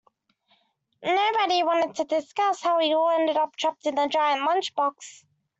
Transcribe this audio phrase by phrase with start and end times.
[1.03, 5.25] Nobody wanted to discuss how we all ended up trapped in a giant lunchbox.